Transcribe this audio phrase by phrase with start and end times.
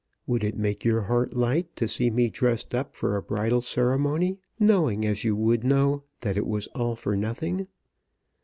[0.25, 4.39] Would it make your heart light to see me dressed up for a bridal ceremony,
[4.59, 7.67] knowing, as you would know, that it was all for nothing?